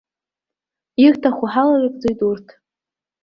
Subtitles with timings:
[1.05, 2.47] Ирҭаху ҳаларыгӡоит урҭ!